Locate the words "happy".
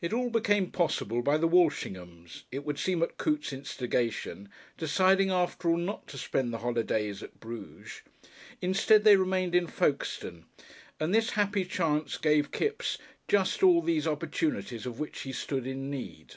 11.32-11.66